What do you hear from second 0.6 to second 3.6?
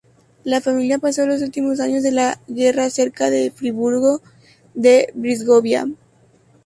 familia pasó los últimos años de la guerra cerca de